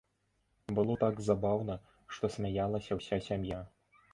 Было 0.77 0.95
так 1.03 1.21
забаўна, 1.27 1.75
што 2.15 2.33
смяялася 2.37 2.91
ўся 3.03 3.17
сям'я. 3.29 3.61